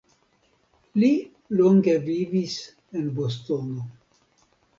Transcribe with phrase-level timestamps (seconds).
[1.03, 1.09] Li
[1.59, 2.57] longe vivis
[3.01, 3.87] en Bostono.